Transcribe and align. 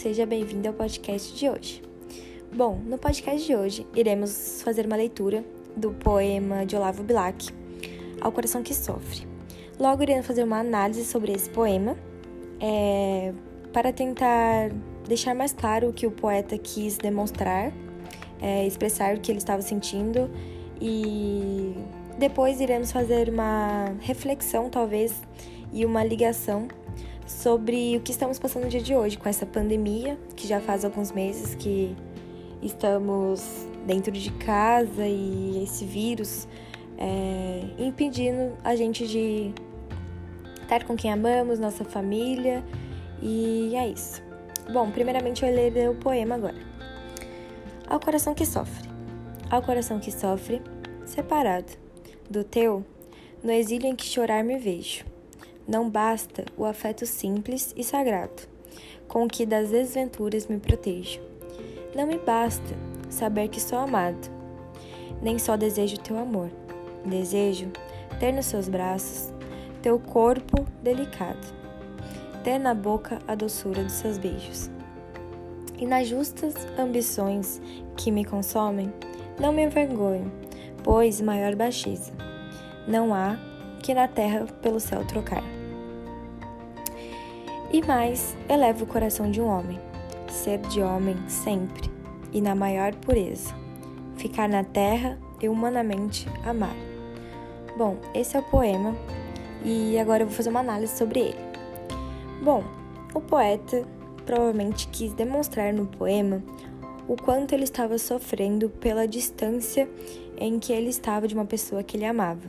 seja 0.00 0.24
bem-vindo 0.24 0.66
ao 0.66 0.72
podcast 0.72 1.36
de 1.36 1.46
hoje. 1.46 1.82
Bom, 2.50 2.80
no 2.86 2.96
podcast 2.96 3.46
de 3.46 3.54
hoje 3.54 3.86
iremos 3.94 4.62
fazer 4.62 4.86
uma 4.86 4.96
leitura 4.96 5.44
do 5.76 5.90
poema 5.90 6.64
de 6.64 6.74
Olavo 6.74 7.02
Bilac, 7.02 7.50
Ao 8.18 8.32
Coração 8.32 8.62
que 8.62 8.72
Sofre. 8.72 9.28
Logo 9.78 10.02
iremos 10.02 10.26
fazer 10.26 10.42
uma 10.42 10.58
análise 10.58 11.04
sobre 11.04 11.32
esse 11.32 11.50
poema, 11.50 11.98
é, 12.58 13.34
para 13.74 13.92
tentar 13.92 14.70
deixar 15.06 15.34
mais 15.34 15.52
claro 15.52 15.90
o 15.90 15.92
que 15.92 16.06
o 16.06 16.10
poeta 16.10 16.56
quis 16.56 16.96
demonstrar, 16.96 17.70
é, 18.40 18.66
expressar 18.66 19.14
o 19.16 19.20
que 19.20 19.30
ele 19.30 19.36
estava 19.36 19.60
sentindo 19.60 20.30
e 20.80 21.74
depois 22.18 22.58
iremos 22.58 22.90
fazer 22.90 23.28
uma 23.28 23.94
reflexão, 24.00 24.70
talvez, 24.70 25.20
e 25.74 25.84
uma 25.84 26.02
ligação 26.02 26.68
sobre 27.30 27.96
o 27.96 28.00
que 28.00 28.10
estamos 28.10 28.38
passando 28.38 28.64
no 28.64 28.68
dia 28.68 28.82
de 28.82 28.94
hoje 28.94 29.16
com 29.16 29.28
essa 29.28 29.46
pandemia, 29.46 30.18
que 30.36 30.46
já 30.46 30.60
faz 30.60 30.84
alguns 30.84 31.12
meses 31.12 31.54
que 31.54 31.96
estamos 32.60 33.66
dentro 33.86 34.12
de 34.12 34.30
casa 34.32 35.06
e 35.06 35.62
esse 35.62 35.84
vírus 35.84 36.46
é, 36.98 37.62
impedindo 37.78 38.52
a 38.62 38.74
gente 38.74 39.06
de 39.06 39.54
estar 40.60 40.84
com 40.84 40.96
quem 40.96 41.10
amamos, 41.10 41.58
nossa 41.58 41.84
família, 41.84 42.64
e 43.22 43.74
é 43.74 43.88
isso. 43.88 44.22
Bom, 44.70 44.90
primeiramente 44.90 45.42
eu 45.42 45.48
vou 45.48 45.56
ler 45.56 45.90
o 45.90 45.94
poema 45.94 46.34
agora. 46.34 46.58
Ao 47.86 47.98
coração 47.98 48.34
que 48.34 48.44
sofre, 48.44 48.88
ao 49.50 49.62
coração 49.62 49.98
que 49.98 50.12
sofre, 50.12 50.60
separado 51.06 51.72
do 52.28 52.44
teu, 52.44 52.84
no 53.42 53.50
exílio 53.50 53.88
em 53.88 53.96
que 53.96 54.04
chorar 54.04 54.44
me 54.44 54.58
vejo 54.58 55.09
não 55.70 55.88
basta 55.88 56.44
o 56.56 56.64
afeto 56.64 57.06
simples 57.06 57.72
e 57.76 57.84
sagrado, 57.84 58.42
com 59.06 59.28
que 59.28 59.46
das 59.46 59.70
desventuras 59.70 60.48
me 60.48 60.58
protejo. 60.58 61.20
Não 61.94 62.08
me 62.08 62.18
basta 62.18 62.74
saber 63.08 63.46
que 63.46 63.60
sou 63.60 63.78
amado, 63.78 64.28
nem 65.22 65.38
só 65.38 65.56
desejo 65.56 65.96
teu 66.00 66.18
amor. 66.18 66.50
Desejo 67.06 67.70
ter 68.18 68.32
nos 68.32 68.46
seus 68.46 68.68
braços 68.68 69.32
teu 69.80 69.96
corpo 70.00 70.66
delicado, 70.82 71.46
ter 72.42 72.58
na 72.58 72.74
boca 72.74 73.20
a 73.28 73.36
doçura 73.36 73.84
dos 73.84 73.92
seus 73.92 74.18
beijos. 74.18 74.68
E 75.78 75.86
nas 75.86 76.08
justas 76.08 76.54
ambições 76.76 77.62
que 77.96 78.10
me 78.10 78.24
consomem, 78.24 78.92
não 79.38 79.52
me 79.52 79.62
envergonho, 79.62 80.32
pois 80.82 81.20
maior 81.20 81.54
baixeza 81.54 82.12
não 82.88 83.14
há 83.14 83.38
que 83.80 83.94
na 83.94 84.08
terra 84.08 84.46
pelo 84.60 84.80
céu 84.80 85.06
trocar. 85.06 85.59
E 87.72 87.86
mais, 87.86 88.36
eleva 88.48 88.82
o 88.82 88.86
coração 88.86 89.30
de 89.30 89.40
um 89.40 89.46
homem, 89.46 89.78
ser 90.28 90.58
de 90.58 90.82
homem 90.82 91.16
sempre 91.28 91.88
e 92.32 92.40
na 92.40 92.52
maior 92.52 92.92
pureza, 92.96 93.54
ficar 94.16 94.48
na 94.48 94.64
terra 94.64 95.16
e 95.40 95.48
humanamente 95.48 96.26
amar. 96.44 96.74
Bom, 97.78 97.96
esse 98.12 98.36
é 98.36 98.40
o 98.40 98.42
poema 98.42 98.96
e 99.64 99.96
agora 100.00 100.24
eu 100.24 100.26
vou 100.26 100.34
fazer 100.34 100.50
uma 100.50 100.60
análise 100.60 100.98
sobre 100.98 101.20
ele. 101.20 101.38
Bom, 102.42 102.64
o 103.14 103.20
poeta 103.20 103.84
provavelmente 104.26 104.88
quis 104.88 105.12
demonstrar 105.12 105.72
no 105.72 105.86
poema 105.86 106.42
o 107.06 107.14
quanto 107.14 107.52
ele 107.52 107.64
estava 107.64 107.98
sofrendo 107.98 108.68
pela 108.68 109.06
distância 109.06 109.88
em 110.36 110.58
que 110.58 110.72
ele 110.72 110.88
estava 110.88 111.28
de 111.28 111.34
uma 111.34 111.44
pessoa 111.44 111.84
que 111.84 111.96
ele 111.96 112.04
amava. 112.04 112.48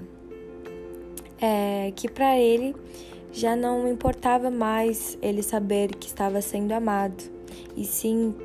É, 1.39 1.91
que 1.95 2.09
para 2.09 2.37
ele 2.37 2.75
já 3.31 3.55
não 3.55 3.87
importava 3.87 4.49
mais 4.49 5.17
ele 5.21 5.41
saber 5.41 5.95
que 5.95 6.07
estava 6.07 6.41
sendo 6.41 6.71
amado, 6.71 7.23
e 7.75 7.85
sim 7.85 8.35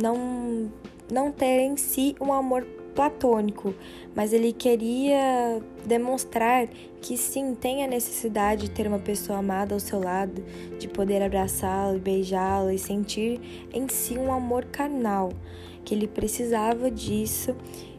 não, 0.00 0.70
não 1.12 1.30
ter 1.30 1.60
em 1.60 1.76
si 1.76 2.16
um 2.20 2.32
amor 2.32 2.66
platônico, 2.94 3.74
mas 4.14 4.32
ele 4.32 4.52
queria 4.52 5.60
demonstrar 5.84 6.68
que 7.00 7.16
sim, 7.16 7.54
tem 7.54 7.84
a 7.84 7.88
necessidade 7.88 8.62
de 8.62 8.70
ter 8.70 8.86
uma 8.86 8.98
pessoa 8.98 9.40
amada 9.40 9.74
ao 9.74 9.80
seu 9.80 10.00
lado, 10.00 10.42
de 10.78 10.88
poder 10.88 11.22
abraçá-la, 11.22 11.98
beijá-la 11.98 12.72
e 12.72 12.78
sentir 12.78 13.40
em 13.72 13.88
si 13.88 14.16
um 14.16 14.32
amor 14.32 14.64
carnal, 14.66 15.30
que 15.84 15.94
ele 15.94 16.06
precisava 16.06 16.90
disso 16.90 17.54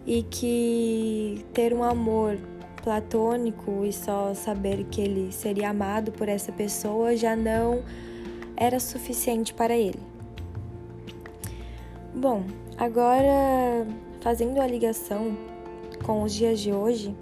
e 0.08 0.24
que 0.24 1.46
ter 1.54 1.74
um 1.74 1.84
amor 1.84 2.38
platônico 2.86 3.84
e 3.84 3.92
só 3.92 4.36
saber 4.36 4.86
que 4.86 5.02
ele 5.02 5.32
seria 5.32 5.72
amado 5.72 6.12
por 6.12 6.30
essa 6.30 6.52
pessoa 6.52 7.18
já 7.18 7.36
não 7.36 7.84
era 8.56 8.80
suficiente 8.80 9.56
para 9.56 9.76
ele. 9.76 10.00
Bom, 12.14 12.44
agora 12.78 13.88
fazendo 14.22 14.62
a 14.62 14.68
ligação 14.68 15.36
com 16.06 16.22
os 16.22 16.34
dias 16.34 16.60
de 16.60 16.72
hoje, 16.72 17.16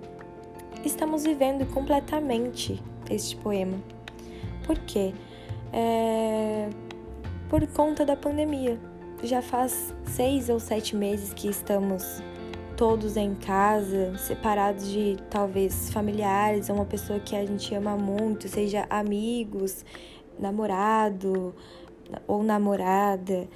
estamos 0.84 1.24
vivendo 1.24 1.66
completamente 1.74 2.84
este 3.10 3.38
poema. 3.38 3.78
Por 4.66 4.78
quê? 4.80 5.14
É... 5.72 6.70
Por 7.50 7.66
conta 7.68 8.06
da 8.06 8.18
pandemia. 8.18 8.78
Já 9.24 9.42
faz 9.42 9.94
seis 10.06 10.50
ou 10.50 10.60
sete 10.60 10.94
meses 10.94 11.34
que 11.34 11.48
estamos 11.48 12.22
todos 12.76 13.18
em 13.18 13.36
casa, 13.36 14.18
separados 14.18 14.90
de 14.90 15.18
talvez 15.30 15.92
familiares, 15.92 16.70
ou 16.70 16.76
uma 16.76 16.86
pessoa 16.86 17.20
que 17.20 17.36
a 17.36 17.46
gente 17.46 17.74
ama 17.74 17.96
muito, 17.96 18.48
seja 18.48 18.86
amigos, 18.90 19.86
namorado 20.40 21.54
ou 22.28 22.44
namorada, 22.44 23.48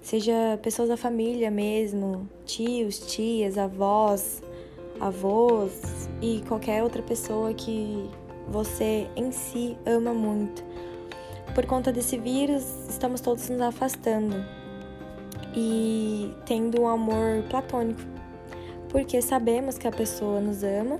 seja 0.00 0.58
pessoas 0.62 0.88
da 0.88 0.96
família 0.96 1.50
mesmo, 1.50 2.28
tios, 2.44 2.98
tias, 3.12 3.58
avós, 3.58 4.42
avós 5.00 6.08
e 6.20 6.42
qualquer 6.46 6.82
outra 6.82 7.02
pessoa 7.02 7.52
que 7.52 8.08
você 8.48 9.08
em 9.16 9.32
si 9.32 9.76
ama 9.84 10.12
muito. 10.14 10.64
Por 11.54 11.66
conta 11.66 11.92
desse 11.92 12.18
vírus, 12.18 12.64
estamos 12.88 13.20
todos 13.20 13.48
nos 13.48 13.60
afastando 13.60 14.44
e 15.54 16.30
tendo 16.44 16.82
um 16.82 16.88
amor 16.88 17.42
platônico 17.48 18.00
porque 18.96 19.20
sabemos 19.20 19.76
que 19.76 19.86
a 19.86 19.92
pessoa 19.92 20.40
nos 20.40 20.62
ama, 20.62 20.98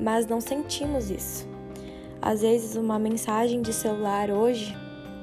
mas 0.00 0.26
não 0.26 0.40
sentimos 0.40 1.10
isso. 1.10 1.46
Às 2.22 2.40
vezes, 2.40 2.76
uma 2.76 2.98
mensagem 2.98 3.60
de 3.60 3.74
celular 3.74 4.30
hoje 4.30 4.74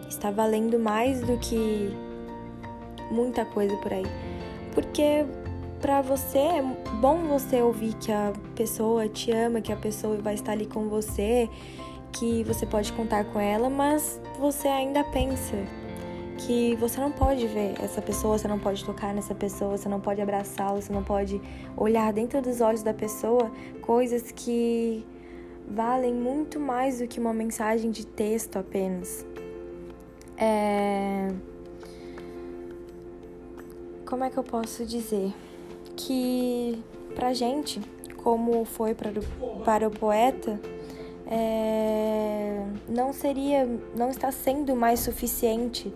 está 0.07 0.29
valendo 0.29 0.77
mais 0.77 1.21
do 1.21 1.39
que 1.39 1.91
muita 3.09 3.45
coisa 3.45 3.75
por 3.77 3.91
aí. 3.91 4.05
Porque 4.75 5.25
para 5.81 6.03
você 6.03 6.37
é 6.37 6.61
bom 7.01 7.17
você 7.23 7.63
ouvir 7.63 7.95
que 7.95 8.11
a 8.11 8.31
pessoa 8.55 9.09
te 9.09 9.31
ama, 9.31 9.59
que 9.59 9.73
a 9.73 9.77
pessoa 9.77 10.17
vai 10.17 10.35
estar 10.35 10.51
ali 10.51 10.67
com 10.67 10.87
você, 10.87 11.49
que 12.11 12.43
você 12.43 12.63
pode 12.63 12.93
contar 12.93 13.25
com 13.25 13.39
ela, 13.39 13.71
mas 13.71 14.21
você 14.39 14.67
ainda 14.67 15.03
pensa 15.05 15.57
que 16.45 16.75
você 16.75 16.99
não 16.99 17.11
pode 17.11 17.45
ver 17.47 17.75
essa 17.81 18.01
pessoa, 18.01 18.37
você 18.37 18.47
não 18.47 18.57
pode 18.57 18.83
tocar 18.83 19.13
nessa 19.13 19.35
pessoa, 19.35 19.77
você 19.77 19.87
não 19.87 19.99
pode 19.99 20.21
abraçá-la, 20.21 20.81
você 20.81 20.91
não 20.91 21.03
pode 21.03 21.41
olhar 21.77 22.11
dentro 22.11 22.41
dos 22.41 22.61
olhos 22.61 22.81
da 22.81 22.93
pessoa 22.93 23.51
coisas 23.81 24.31
que 24.31 25.05
valem 25.67 26.13
muito 26.13 26.59
mais 26.59 26.99
do 26.99 27.07
que 27.07 27.19
uma 27.19 27.33
mensagem 27.33 27.91
de 27.91 28.05
texto 28.05 28.57
apenas. 28.57 29.25
É... 30.37 31.29
Como 34.05 34.23
é 34.23 34.29
que 34.29 34.37
eu 34.37 34.43
posso 34.43 34.85
dizer? 34.85 35.33
Que 35.95 36.83
pra 37.15 37.33
gente, 37.33 37.79
como 38.17 38.65
foi 38.65 38.93
para 38.93 39.11
o, 39.11 39.59
para 39.63 39.87
o 39.87 39.91
poeta, 39.91 40.59
é... 41.27 42.65
não 42.89 43.13
seria, 43.13 43.67
não 43.95 44.09
está 44.09 44.31
sendo 44.31 44.75
mais 44.75 44.99
suficiente 44.99 45.93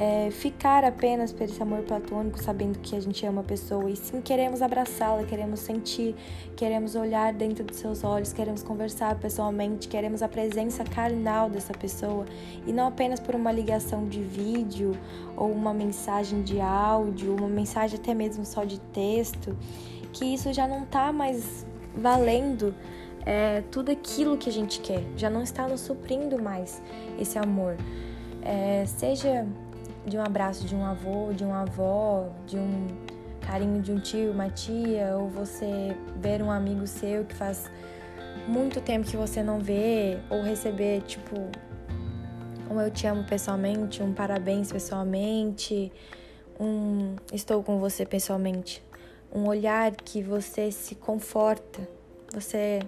é, 0.00 0.30
ficar 0.30 0.82
apenas 0.82 1.30
por 1.30 1.42
esse 1.42 1.62
amor 1.62 1.82
platônico, 1.82 2.42
sabendo 2.42 2.78
que 2.78 2.96
a 2.96 3.00
gente 3.00 3.26
ama 3.26 3.42
a 3.42 3.44
pessoa 3.44 3.90
e 3.90 3.94
sim 3.94 4.22
queremos 4.22 4.62
abraçá-la, 4.62 5.24
queremos 5.24 5.60
sentir, 5.60 6.16
queremos 6.56 6.94
olhar 6.94 7.34
dentro 7.34 7.62
dos 7.62 7.76
seus 7.76 8.02
olhos, 8.02 8.32
queremos 8.32 8.62
conversar 8.62 9.16
pessoalmente, 9.16 9.88
queremos 9.88 10.22
a 10.22 10.28
presença 10.28 10.84
carnal 10.84 11.50
dessa 11.50 11.74
pessoa 11.74 12.24
e 12.66 12.72
não 12.72 12.86
apenas 12.88 13.20
por 13.20 13.34
uma 13.34 13.52
ligação 13.52 14.08
de 14.08 14.22
vídeo 14.22 14.92
ou 15.36 15.52
uma 15.52 15.74
mensagem 15.74 16.40
de 16.40 16.58
áudio, 16.62 17.36
uma 17.36 17.48
mensagem 17.48 18.00
até 18.00 18.14
mesmo 18.14 18.42
só 18.46 18.64
de 18.64 18.80
texto, 18.80 19.54
que 20.14 20.24
isso 20.24 20.50
já 20.54 20.66
não 20.66 20.84
está 20.84 21.12
mais 21.12 21.66
valendo 21.94 22.74
é, 23.26 23.62
tudo 23.70 23.90
aquilo 23.90 24.38
que 24.38 24.48
a 24.48 24.52
gente 24.52 24.80
quer, 24.80 25.02
já 25.14 25.28
não 25.28 25.42
está 25.42 25.68
nos 25.68 25.82
suprindo 25.82 26.42
mais 26.42 26.80
esse 27.18 27.38
amor. 27.38 27.76
É, 28.42 28.86
seja 28.86 29.46
de 30.06 30.16
um 30.16 30.22
abraço 30.22 30.66
de 30.66 30.74
um 30.74 30.84
avô, 30.84 31.32
de 31.32 31.44
uma 31.44 31.62
avó, 31.62 32.28
de 32.46 32.56
um 32.56 32.88
carinho 33.40 33.80
de 33.82 33.92
um 33.92 33.98
tio, 33.98 34.32
uma 34.32 34.48
tia, 34.48 35.16
ou 35.16 35.28
você 35.28 35.96
ver 36.16 36.42
um 36.42 36.50
amigo 36.50 36.86
seu 36.86 37.24
que 37.24 37.34
faz 37.34 37.70
muito 38.46 38.80
tempo 38.80 39.06
que 39.06 39.16
você 39.16 39.42
não 39.42 39.58
vê, 39.58 40.18
ou 40.30 40.42
receber, 40.42 41.02
tipo, 41.02 41.36
um 42.70 42.80
eu 42.80 42.90
te 42.90 43.06
amo 43.06 43.24
pessoalmente, 43.24 44.02
um 44.02 44.12
parabéns 44.12 44.70
pessoalmente, 44.70 45.92
um 46.58 47.16
estou 47.32 47.62
com 47.62 47.78
você 47.78 48.06
pessoalmente. 48.06 48.82
Um 49.32 49.46
olhar 49.46 49.92
que 49.92 50.22
você 50.22 50.72
se 50.72 50.94
conforta, 50.94 51.88
você 52.32 52.80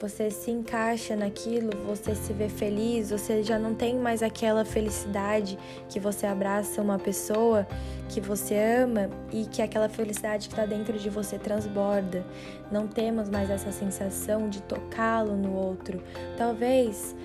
você 0.00 0.30
se 0.30 0.50
encaixa 0.50 1.16
naquilo, 1.16 1.70
você 1.84 2.14
se 2.14 2.32
vê 2.32 2.48
feliz, 2.48 3.10
você 3.10 3.42
já 3.42 3.58
não 3.58 3.74
tem 3.74 3.96
mais 3.98 4.22
aquela 4.22 4.64
felicidade 4.64 5.58
que 5.88 5.98
você 5.98 6.26
abraça 6.26 6.80
uma 6.80 6.98
pessoa 6.98 7.66
que 8.08 8.20
você 8.20 8.56
ama 8.56 9.10
e 9.32 9.44
que 9.44 9.60
aquela 9.60 9.88
felicidade 9.88 10.48
que 10.48 10.54
está 10.54 10.64
dentro 10.64 10.98
de 10.98 11.10
você 11.10 11.38
transborda. 11.38 12.24
Não 12.70 12.86
temos 12.86 13.28
mais 13.28 13.50
essa 13.50 13.72
sensação 13.72 14.48
de 14.48 14.62
tocá-lo 14.62 15.36
no 15.36 15.52
outro. 15.54 16.00
Talvez 16.36 17.16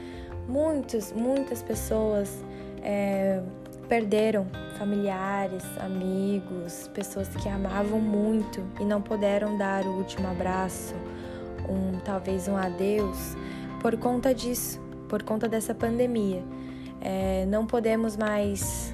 muitos, 0.48 1.12
muitas 1.12 1.62
pessoas 1.62 2.44
é, 2.82 3.42
perderam 3.88 4.48
familiares, 4.80 5.64
amigos, 5.80 6.90
pessoas 6.94 7.28
que 7.30 7.48
amavam 7.48 8.02
muito 8.02 8.66
e 8.80 8.84
não 8.84 9.02
puderam 9.02 9.58
dar 9.58 9.86
o 9.86 9.98
último 9.98 10.28
abraço 10.28 10.96
um 11.70 12.00
talvez 12.00 12.48
um 12.48 12.58
adeus 12.58 13.36
por 13.82 13.98
conta 13.98 14.34
disso, 14.34 14.80
por 15.10 15.24
conta 15.24 15.48
dessa 15.48 15.74
pandemia. 15.76 16.42
É, 17.02 17.46
não 17.48 17.66
podemos 17.66 18.16
mais 18.16 18.94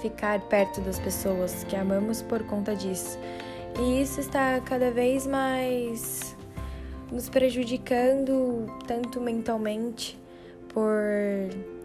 ficar 0.00 0.40
perto 0.42 0.80
das 0.82 0.98
pessoas 0.98 1.64
que 1.64 1.74
amamos 1.74 2.22
por 2.22 2.42
conta 2.44 2.76
disso. 2.76 3.18
E 3.80 4.02
isso 4.02 4.20
está 4.20 4.60
cada 4.60 4.90
vez 4.90 5.26
mais 5.26 6.36
nos 7.10 7.28
prejudicando 7.28 8.66
tanto 8.86 9.20
mentalmente 9.20 10.18
por 10.68 11.00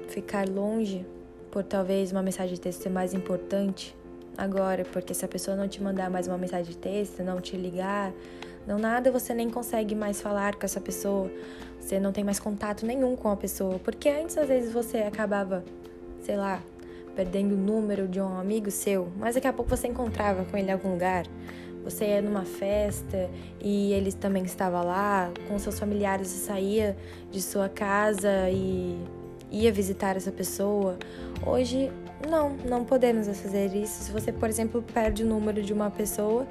ficar 0.07 0.47
longe, 0.47 1.05
por 1.51 1.63
talvez 1.63 2.11
uma 2.11 2.21
mensagem 2.21 2.55
de 2.55 2.61
texto 2.61 2.83
ser 2.83 2.89
mais 2.89 3.13
importante 3.13 3.95
agora, 4.37 4.85
porque 4.85 5.13
se 5.13 5.25
a 5.25 5.27
pessoa 5.27 5.55
não 5.55 5.67
te 5.67 5.81
mandar 5.81 6.09
mais 6.09 6.27
uma 6.27 6.37
mensagem 6.37 6.71
de 6.71 6.77
texto, 6.77 7.23
não 7.23 7.41
te 7.41 7.55
ligar, 7.57 8.11
não 8.69 8.77
nada, 8.77 9.11
você 9.11 9.33
nem 9.33 9.49
consegue 9.49 9.95
mais 9.95 10.21
falar 10.21 10.55
com 10.55 10.63
essa 10.63 10.79
pessoa. 10.79 11.31
Você 11.79 11.99
não 11.99 12.11
tem 12.11 12.23
mais 12.23 12.39
contato 12.39 12.85
nenhum 12.85 13.15
com 13.15 13.29
a 13.29 13.35
pessoa. 13.35 13.79
Porque 13.79 14.07
antes, 14.07 14.37
às 14.37 14.47
vezes, 14.47 14.71
você 14.71 14.99
acabava, 14.99 15.65
sei 16.21 16.37
lá, 16.37 16.61
perdendo 17.15 17.55
o 17.55 17.57
número 17.57 18.07
de 18.07 18.21
um 18.21 18.37
amigo 18.37 18.69
seu, 18.69 19.11
mas 19.17 19.33
daqui 19.33 19.47
a 19.47 19.53
pouco 19.53 19.75
você 19.75 19.87
encontrava 19.87 20.45
com 20.45 20.55
ele 20.55 20.69
em 20.69 20.71
algum 20.71 20.91
lugar. 20.91 21.25
Você 21.83 22.05
ia 22.05 22.21
numa 22.21 22.45
festa 22.45 23.27
e 23.59 23.91
ele 23.93 24.11
também 24.11 24.43
estava 24.43 24.83
lá, 24.83 25.31
com 25.47 25.57
seus 25.57 25.79
familiares, 25.79 26.27
você 26.27 26.45
saía 26.45 26.95
de 27.31 27.41
sua 27.41 27.67
casa 27.67 28.49
e 28.51 28.99
ia 29.49 29.71
visitar 29.71 30.15
essa 30.15 30.31
pessoa. 30.31 30.99
Hoje, 31.43 31.91
não, 32.29 32.51
não 32.51 32.85
podemos 32.85 33.25
fazer 33.27 33.73
isso. 33.75 34.03
Se 34.03 34.11
você, 34.11 34.31
por 34.31 34.47
exemplo, 34.47 34.83
perde 34.93 35.23
o 35.23 35.25
número 35.25 35.63
de 35.63 35.73
uma 35.73 35.89
pessoa, 35.89 36.45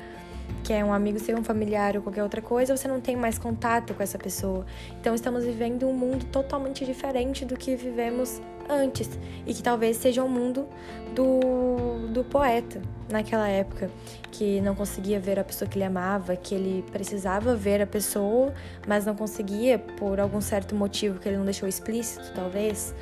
que 0.63 0.73
é 0.73 0.85
um 0.85 0.93
amigo 0.93 1.19
seu, 1.19 1.37
um 1.39 1.45
familiar 1.45 1.97
ou 1.97 2.03
qualquer 2.03 2.23
outra 2.23 2.43
coisa, 2.43 2.77
você 2.77 2.87
não 2.87 3.01
tem 3.01 3.17
mais 3.17 3.39
contato 3.39 3.95
com 3.95 4.03
essa 4.03 4.19
pessoa. 4.19 4.67
Então 5.01 5.15
estamos 5.15 5.45
vivendo 5.45 5.87
um 5.87 5.95
mundo 5.95 6.27
totalmente 6.27 6.85
diferente 6.85 7.45
do 7.45 7.57
que 7.57 7.75
vivemos 7.75 8.41
antes 8.69 9.09
e 9.47 9.55
que 9.55 9.63
talvez 9.63 9.97
seja 9.97 10.23
o 10.23 10.27
um 10.27 10.29
mundo 10.29 10.69
do, 11.15 12.09
do 12.13 12.23
poeta 12.25 12.83
naquela 13.11 13.49
época, 13.49 13.91
que 14.31 14.61
não 14.61 14.75
conseguia 14.75 15.19
ver 15.19 15.39
a 15.39 15.45
pessoa 15.45 15.69
que 15.69 15.79
ele 15.79 15.85
amava, 15.85 16.37
que 16.37 16.55
ele 16.55 16.85
precisava 16.93 17.57
ver 17.57 17.81
a 17.81 17.87
pessoa, 17.87 18.53
mas 18.87 19.07
não 19.07 19.15
conseguia 19.15 19.79
por 19.79 20.21
algum 20.21 20.41
certo 20.41 20.75
motivo 20.75 21.19
que 21.19 21.29
ele 21.29 21.39
não 21.39 21.45
deixou 21.45 21.69
explícito, 21.69 22.31
talvez, 22.35 22.95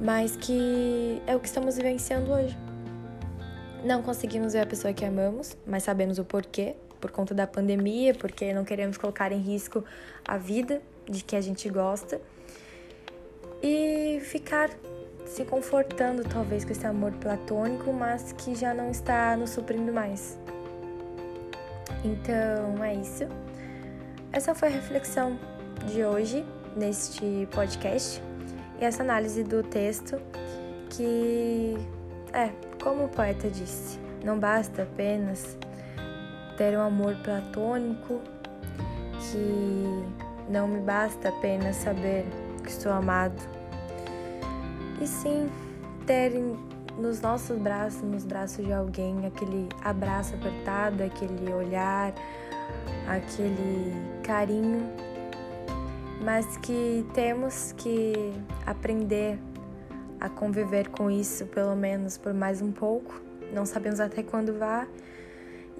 mas 0.00 0.34
que 0.34 1.20
é 1.26 1.36
o 1.36 1.40
que 1.40 1.46
estamos 1.46 1.76
vivenciando 1.76 2.32
hoje. 2.32 2.65
Não 3.84 4.02
conseguimos 4.02 4.52
ver 4.52 4.60
a 4.60 4.66
pessoa 4.66 4.92
que 4.92 5.04
amamos, 5.04 5.56
mas 5.66 5.82
sabemos 5.82 6.18
o 6.18 6.24
porquê, 6.24 6.74
por 7.00 7.10
conta 7.10 7.34
da 7.34 7.46
pandemia, 7.46 8.14
porque 8.14 8.52
não 8.52 8.64
queremos 8.64 8.96
colocar 8.96 9.32
em 9.32 9.38
risco 9.38 9.84
a 10.26 10.36
vida 10.36 10.80
de 11.08 11.22
que 11.22 11.36
a 11.36 11.40
gente 11.40 11.68
gosta. 11.68 12.20
E 13.62 14.20
ficar 14.22 14.70
se 15.26 15.44
confortando 15.44 16.22
talvez 16.24 16.64
com 16.64 16.72
esse 16.72 16.86
amor 16.86 17.12
platônico, 17.12 17.92
mas 17.92 18.32
que 18.32 18.54
já 18.54 18.72
não 18.72 18.90
está 18.90 19.36
nos 19.36 19.50
suprindo 19.50 19.92
mais. 19.92 20.38
Então 22.04 22.84
é 22.84 22.94
isso. 22.94 23.24
Essa 24.32 24.54
foi 24.54 24.68
a 24.68 24.70
reflexão 24.70 25.38
de 25.86 26.04
hoje 26.04 26.44
neste 26.76 27.48
podcast 27.50 28.22
e 28.80 28.84
essa 28.84 29.02
análise 29.02 29.42
do 29.42 29.62
texto 29.62 30.20
que 30.90 31.76
é 32.32 32.50
como 32.86 33.06
o 33.06 33.08
poeta 33.08 33.50
disse, 33.50 33.98
não 34.24 34.38
basta 34.38 34.84
apenas 34.84 35.58
ter 36.56 36.78
um 36.78 36.82
amor 36.82 37.16
platônico, 37.16 38.20
que 39.18 40.04
não 40.48 40.68
me 40.68 40.78
basta 40.78 41.30
apenas 41.30 41.74
saber 41.74 42.24
que 42.62 42.70
estou 42.70 42.92
amado, 42.92 43.42
e 45.02 45.06
sim 45.08 45.50
ter 46.06 46.32
nos 46.96 47.20
nossos 47.20 47.58
braços, 47.58 48.02
nos 48.02 48.24
braços 48.24 48.64
de 48.64 48.72
alguém, 48.72 49.26
aquele 49.26 49.68
abraço 49.82 50.36
apertado, 50.36 51.02
aquele 51.02 51.52
olhar, 51.52 52.14
aquele 53.08 53.92
carinho, 54.22 54.88
mas 56.22 56.56
que 56.58 57.04
temos 57.14 57.72
que 57.72 58.32
aprender 58.64 59.40
a 60.20 60.28
conviver 60.28 60.88
com 60.88 61.10
isso, 61.10 61.46
pelo 61.46 61.76
menos 61.76 62.16
por 62.16 62.32
mais 62.32 62.62
um 62.62 62.72
pouco. 62.72 63.20
Não 63.52 63.64
sabemos 63.64 64.00
até 64.00 64.22
quando 64.22 64.58
vá 64.58 64.86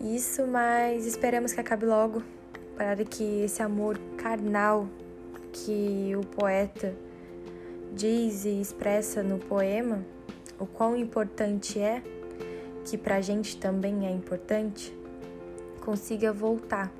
isso, 0.00 0.46
mas 0.46 1.06
esperamos 1.06 1.52
que 1.52 1.60
acabe 1.60 1.86
logo 1.86 2.22
para 2.76 3.04
que 3.04 3.42
esse 3.42 3.62
amor 3.62 3.98
carnal 4.16 4.86
que 5.52 6.12
o 6.14 6.20
poeta 6.20 6.94
diz 7.94 8.44
e 8.44 8.60
expressa 8.60 9.22
no 9.22 9.38
poema, 9.38 10.04
o 10.58 10.66
quão 10.66 10.94
importante 10.94 11.80
é, 11.80 12.02
que 12.84 12.98
para 12.98 13.16
a 13.16 13.20
gente 13.20 13.56
também 13.56 14.06
é 14.06 14.10
importante, 14.10 14.96
consiga 15.80 16.32
voltar 16.32 16.92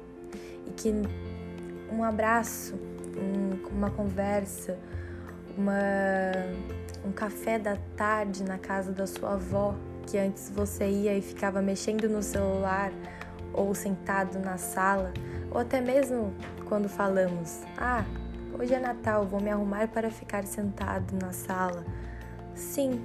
e 0.67 0.71
que 0.71 0.93
um 1.93 2.03
abraço, 2.03 2.75
um, 2.75 3.77
uma 3.77 3.91
conversa, 3.91 4.79
uma 5.57 5.75
um 7.07 7.13
café 7.13 7.59
da 7.59 7.77
tarde 7.97 8.43
na 8.43 8.59
casa 8.59 8.93
da 8.93 9.07
sua 9.07 9.35
avó, 9.35 9.75
que 10.07 10.19
antes 10.19 10.51
você 10.51 10.89
ia 10.89 11.17
e 11.17 11.23
ficava 11.23 11.63
mexendo 11.63 12.09
no 12.09 12.23
celular 12.23 12.93
ou 13.53 13.75
sentado 13.75 14.39
na 14.39 14.59
sala, 14.59 15.13
ou 15.51 15.61
até 15.61 15.81
mesmo 15.81 16.35
quando 16.69 16.89
falamos: 16.89 17.63
"Ah, 17.79 18.05
hoje 18.59 18.75
é 18.75 18.81
Natal, 18.81 19.25
vou 19.25 19.41
me 19.41 19.51
arrumar 19.51 19.89
para 19.89 20.11
ficar 20.11 20.45
sentado 20.45 21.15
na 21.21 21.33
sala". 21.33 21.85
Sim, 22.55 23.01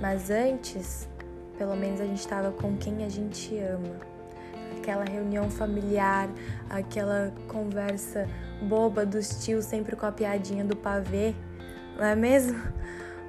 mas 0.00 0.30
antes, 0.30 1.08
pelo 1.56 1.76
menos 1.76 2.00
a 2.00 2.04
gente 2.04 2.20
estava 2.20 2.50
com 2.50 2.76
quem 2.76 3.04
a 3.04 3.08
gente 3.08 3.56
ama. 3.58 4.12
Aquela 4.78 5.04
reunião 5.04 5.48
familiar, 5.48 6.28
aquela 6.68 7.32
conversa 7.46 8.28
boba 8.60 9.06
dos 9.06 9.44
tios 9.44 9.64
sempre 9.64 9.94
com 9.94 10.06
a 10.06 10.10
piadinha 10.10 10.64
do 10.64 10.74
pavê, 10.74 11.36
não 11.96 12.04
é 12.04 12.16
mesmo? 12.16 12.60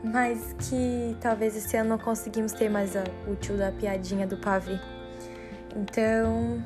mas 0.03 0.53
que 0.59 1.15
talvez 1.21 1.55
esse 1.55 1.77
ano 1.77 1.91
não 1.91 1.97
conseguimos 1.97 2.51
ter 2.51 2.69
mais 2.69 2.95
a, 2.95 3.03
o 3.25 3.35
tio 3.35 3.57
da 3.57 3.71
piadinha 3.71 4.27
do 4.27 4.35
pavê. 4.35 4.77
Então, 5.75 6.61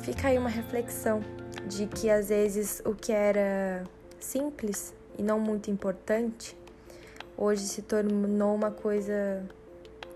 fica 0.00 0.28
aí 0.28 0.38
uma 0.38 0.48
reflexão 0.48 1.20
de 1.66 1.86
que 1.86 2.10
às 2.10 2.28
vezes 2.30 2.82
o 2.84 2.94
que 2.94 3.12
era 3.12 3.84
simples 4.18 4.92
e 5.16 5.22
não 5.22 5.38
muito 5.38 5.70
importante 5.70 6.56
hoje 7.38 7.62
se 7.62 7.80
tornou 7.80 8.54
uma 8.54 8.70
coisa 8.70 9.42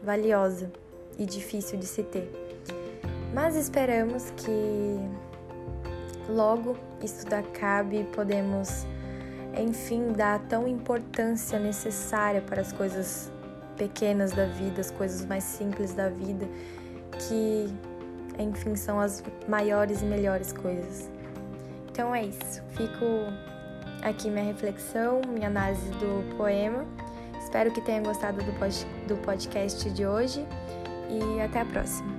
valiosa 0.02 0.70
e 1.16 1.24
difícil 1.24 1.78
de 1.78 1.86
se 1.86 2.02
ter. 2.02 2.30
Mas 3.32 3.56
esperamos 3.56 4.30
que 4.36 4.98
logo 6.28 6.76
isso 7.02 7.24
acabe 7.34 8.00
e 8.00 8.04
podemos 8.04 8.84
enfim, 9.58 10.12
dar 10.12 10.38
tão 10.48 10.66
importância 10.66 11.58
necessária 11.58 12.40
para 12.40 12.60
as 12.60 12.72
coisas 12.72 13.30
pequenas 13.76 14.32
da 14.32 14.46
vida, 14.46 14.80
as 14.80 14.90
coisas 14.90 15.24
mais 15.24 15.44
simples 15.44 15.94
da 15.94 16.08
vida, 16.08 16.46
que, 17.18 17.72
enfim, 18.38 18.76
são 18.76 19.00
as 19.00 19.22
maiores 19.48 20.02
e 20.02 20.04
melhores 20.04 20.52
coisas. 20.52 21.08
Então 21.90 22.14
é 22.14 22.24
isso. 22.24 22.62
Fico 22.70 23.04
aqui 24.02 24.30
minha 24.30 24.44
reflexão, 24.44 25.20
minha 25.28 25.48
análise 25.48 25.88
do 25.92 26.36
poema. 26.36 26.84
Espero 27.40 27.70
que 27.70 27.80
tenha 27.80 28.00
gostado 28.00 28.38
do 28.42 29.16
podcast 29.22 29.90
de 29.90 30.06
hoje 30.06 30.44
e 31.08 31.40
até 31.40 31.60
a 31.60 31.64
próxima. 31.64 32.13